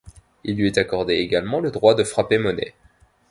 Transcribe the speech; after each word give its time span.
Il 0.43 0.55
lui 0.55 0.65
est 0.65 0.79
accordé 0.79 1.13
également 1.17 1.59
le 1.59 1.69
droit 1.69 1.93
de 1.93 2.03
frapper 2.03 2.39
monnaie. 2.39 2.73